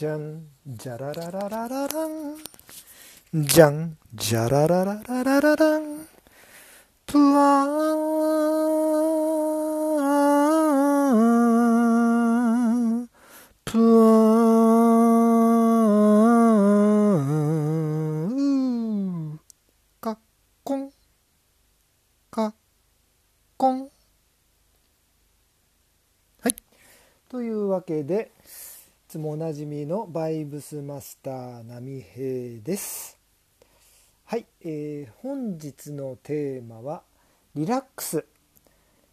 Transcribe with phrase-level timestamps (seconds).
[0.00, 2.38] じゃんじゃららららららん
[3.34, 6.06] じゃんじゃらららららららん
[7.04, 7.68] プラン
[13.62, 13.82] プラ
[18.24, 19.38] ン
[20.00, 20.18] かっ
[20.64, 20.90] こん
[22.30, 22.54] かっ
[23.58, 23.90] こん
[26.40, 26.54] はい
[27.28, 28.30] というわけで
[29.10, 33.18] つもおなじみのバイブスマスター波平です。
[34.24, 37.02] はい、えー本日のテーマは
[37.56, 38.24] リラックス。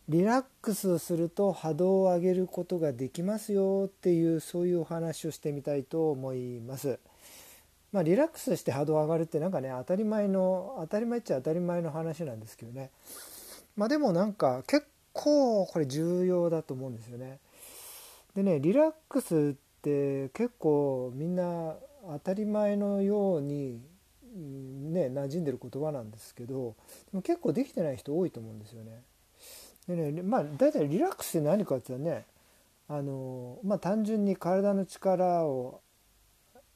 [0.08, 7.00] リラックスすると波動を上げることができますよっていうそういうお話をしてみたいと思います。
[7.92, 12.92] まあリラックスして波動上がるってなんかね当たり前の当たり前っちゃ当たり前の話なんですけどね。
[13.76, 17.40] まあでもなんか結構これ重要だと思うんですよね。
[18.36, 19.67] でねリラックスって
[20.34, 21.76] 結構みんな
[22.08, 23.82] 当たり前のように
[24.36, 26.76] ね馴染んでる言葉なんですけど
[27.12, 29.04] でも結構できてない人多いと思うんですよね。
[29.88, 32.26] でねまあ大体リラックスって何かって言ったらね
[32.90, 35.82] あのまあ単純に体の力を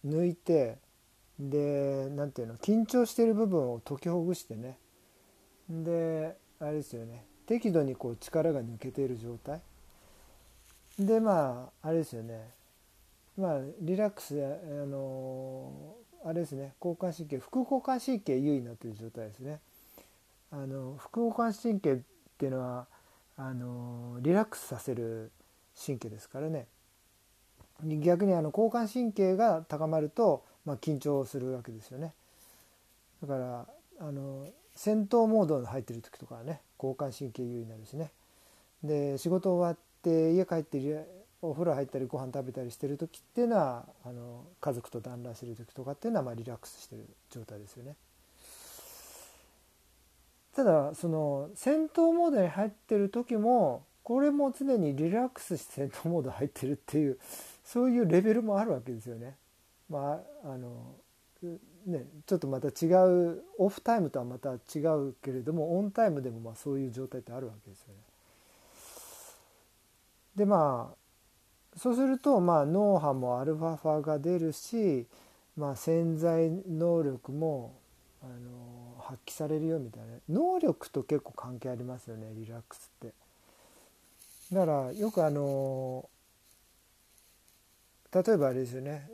[0.05, 0.77] 抜いて
[1.39, 4.77] で何ていうの緊張してる部分を解きほぐしてね
[5.69, 9.61] であれですよね適度にこう力が抜けている状態
[10.99, 12.60] でまああれですよね
[13.37, 19.59] まあリラックスであのあれですね交感神経副交感神経優位になっている状態ですね。
[20.51, 21.97] あの副交感神経っ
[22.37, 22.87] ていうのは
[23.37, 25.31] あのリラックスさせる
[25.85, 26.67] 神経ですからね。
[27.83, 32.13] 逆にあの交感神経が高まると、まあ、緊張するわけですよね。
[33.21, 33.65] だから
[33.99, 38.11] あの戦闘モードに入ってる時とかはね交感神経優位になるしね。
[38.83, 40.77] で仕事終わって家帰って
[41.41, 47.95] お風呂入ったりご飯食べたりしてる時っていうのはあの家族と団らんしてる時とかっていうのはまあリラックスしてる状態ですよね。
[50.55, 57.17] ただその戦闘モードに入ってる時もこれも常にリラックスして戦闘モード入ってるっていう
[57.63, 59.35] そういうレベルもあるわけですよね。
[59.89, 60.95] まああの
[61.87, 67.99] ね、ちょっとまた違うオフタイムとはまた違うけれどもオンタイムでもまあそういう状態ってあるわけですよね。
[70.35, 71.00] でまあ
[71.77, 75.07] そうするとまあ脳波もアルファ波が出るし、
[75.57, 77.73] まあ、潜在能力も
[78.21, 80.07] あの発揮されるよみたいな。
[80.29, 83.13] 能力と結構関係ありますよねリラックスって。
[84.53, 86.09] だからよくあの
[88.13, 89.09] 例えばあれですよね。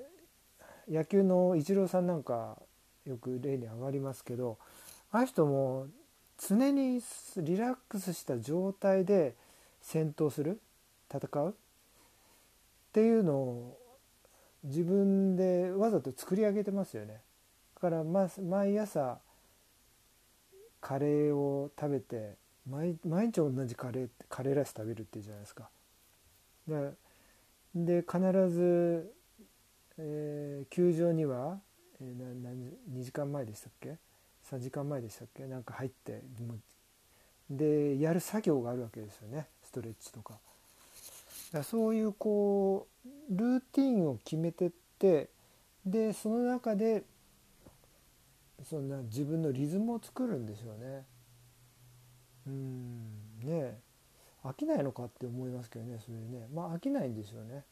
[0.90, 2.58] 野球のイチローさんなんか
[3.06, 4.58] よく例に上がりますけど
[5.12, 5.88] ああいう人も
[6.38, 7.02] 常に
[7.38, 9.36] リラックスした状態で
[9.82, 10.60] 戦闘する？
[11.12, 11.56] 戦う？
[12.98, 13.78] っていうのを
[14.64, 17.22] 自分でわざと作り上げてますよね。
[17.76, 19.20] だから毎朝
[20.82, 22.38] カレーを食べて
[22.68, 25.70] 毎日同じカレーカレーライス食べるっていうじゃないですか。
[26.68, 26.94] で
[27.76, 28.20] で必
[28.50, 29.14] ず、
[30.00, 31.60] えー、球場には、
[32.02, 34.00] えー、な2時間前でしたっけ
[34.50, 35.46] ？3時間前でしたっけ？
[35.46, 36.24] なんか入って
[37.48, 40.40] でやる作業があるわけですよねストレッチとか。
[41.52, 45.30] だそういうこうルーティンを決めてって
[45.86, 47.04] でその中で
[48.64, 51.06] そんな自分のリズムを作るんでしょうね。
[52.48, 53.80] うんね
[54.44, 57.64] 飽きないのかって思いますけどねそれねまあ飽きないんでしょうね。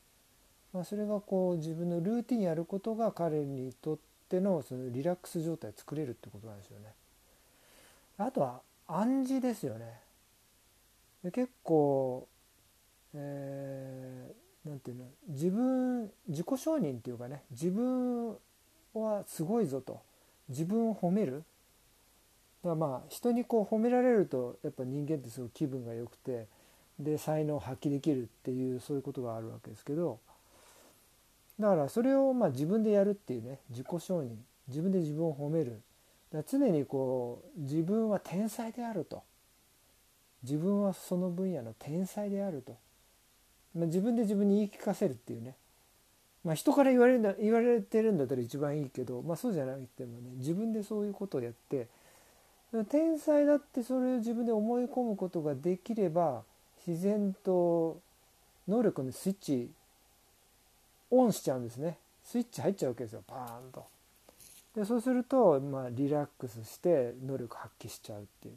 [0.73, 3.97] まあ、それがこう自分のルーティンやることが彼にとっ
[4.27, 6.93] てのそのリラックス状態を作れるってことなんですよね。
[8.17, 9.85] あとは暗示ですよね。
[11.23, 12.27] で結構
[13.15, 18.35] えー、ていうの自分自己承認っていうかね自分
[18.93, 20.01] はすごいぞと
[20.49, 21.43] 自分を褒める。
[22.63, 26.47] だからまあ人にこう褒められるとやっぱ人間ってすごい気分が良くて
[26.99, 30.19] で才能を発揮できるっていうそういうことがあるわけですけど
[31.59, 34.29] だからそれをま自分でやるっていうね自己承認
[34.67, 35.81] 自分で自分を褒める。
[36.33, 39.23] だ常にこう自分は天才であると
[40.43, 42.77] 自分はその分野の天才であると。
[43.75, 45.55] まあ、自分で自分に言い聞かせるっていうね、
[46.43, 51.87] まあ、人から言われるんだ言われてるんだったら一番いいけど、まあ、そうじゃなくてもね自分でそういうことをやって
[52.89, 56.43] 天才だってそれを自分で思い込むことができれば
[56.87, 57.99] 自然と
[58.67, 59.69] 能力のスイッチ
[61.11, 63.85] オンしちゃうんですねスイッチ入っちゃうわけですよパーンと。
[64.75, 68.55] でそうすると、まあ、リラックスして能力発揮しちゃうっていう。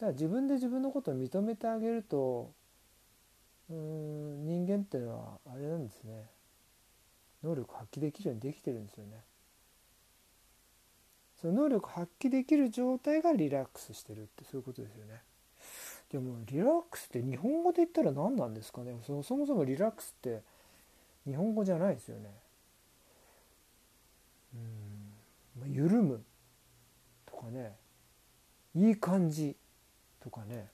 [0.00, 2.50] だから自分で自分のことを認めてあげると
[3.68, 6.24] うん人間っていうのはあれなんですね。
[7.44, 9.22] 能力発揮できるようにできてるんですよね。
[11.40, 15.22] その能力発揮できる状態がリラックスしてるってそういうことですよね。
[16.10, 18.96] でもリラックスって日本語で言ったら何なんですかね。
[19.06, 20.42] そもそもリラックスって
[21.26, 22.30] 日本語じゃないですよね。
[24.54, 26.22] うんまあ緩む
[27.26, 27.76] とかね。
[28.74, 29.56] いい感じ。
[30.22, 30.68] とかね。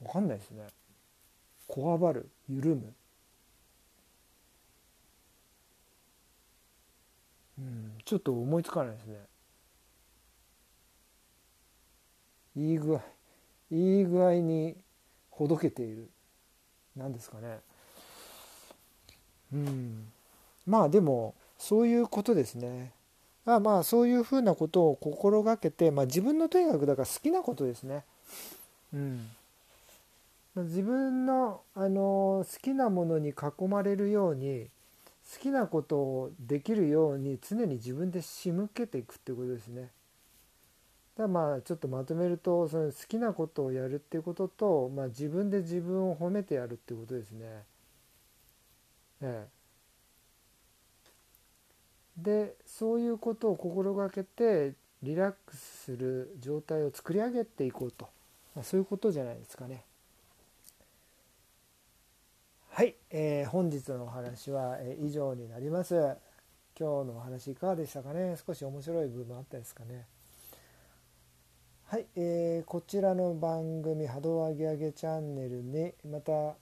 [0.00, 0.66] 分かんないですね。
[1.66, 2.94] こわばる緩む。
[7.56, 9.16] うんちょっと思いつかないですね。
[12.56, 13.00] いい具合
[13.70, 14.76] いい具合に
[15.30, 16.10] ほどけている。
[16.96, 17.60] 何ですかね。
[19.52, 20.12] うん。
[20.66, 22.92] まあでもそういうことですね
[23.46, 28.04] あまあそういうふうなことを心がけて、まあ、自分のとにかくだから好きなことですね
[28.92, 29.30] うん
[30.56, 34.68] 自分のあの好きなものに囲まれるように
[35.32, 39.90] 好きなことをできるように常に自分で仕向けていくっていうことですね。
[41.16, 47.64] だまあちょっとまとめるとその好きなことをやるっていうことと、まあ、自分で自分を褒めてやるっていうことですね。
[49.22, 49.53] ええ、
[52.16, 58.08] でそういうことを心がけてリラックスする状態を作り上げていこうと、
[58.54, 59.84] まあ、そういうことじゃないですかね。
[62.70, 65.94] はい、えー、本日のお話は、え以上になります。
[66.76, 68.36] 今日のお話いかがでしたかね？
[68.44, 70.06] 少し面白い部分あったですかね？
[71.84, 76.56] はい、えー、こちらの番組「波動上げ上げチャンネルに」また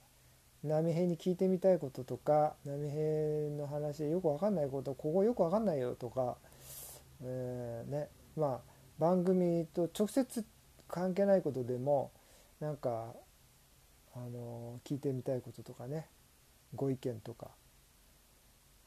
[0.63, 6.37] 波平に聞いてみたいこととか波平の話でよくわかんないことここよくわかんないよとか、
[7.21, 8.09] えー、ね。
[8.37, 10.45] まあ番組と直接
[10.87, 12.11] 関係ないことでも
[12.59, 13.13] なんか
[14.15, 16.07] あの聞いてみたいこととかね。
[16.75, 17.51] ご意見とか。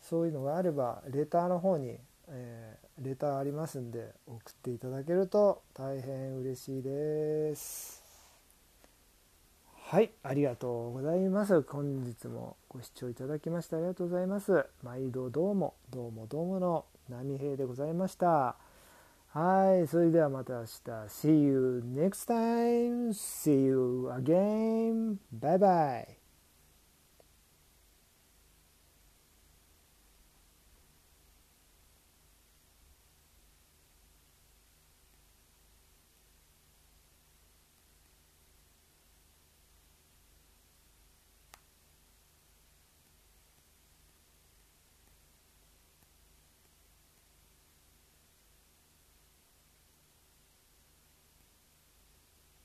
[0.00, 8.05] そういうのがあればレターの方に、えー、レターありますんで送っていただけると大変嬉しいです。
[9.88, 18.56] はいありがとうございます本日もご視聴いただきましてありがとうございます毎度どうもどうもどうもの波平でございました
[19.28, 20.66] はい、それではまた明日。
[21.08, 23.10] See you next time.
[23.10, 25.18] See you again.
[25.30, 26.15] Bye bye.